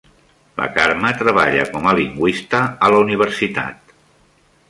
[0.61, 3.95] La Carme treballa com a lingüista a la universitat.